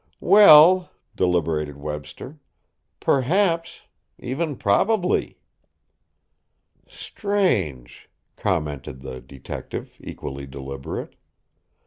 [0.19, 2.39] "Well," deliberated Webster,
[2.99, 3.83] "perhaps;
[4.17, 5.37] even probably."
[6.87, 11.13] "Strange," commented the detective, equally deliberate.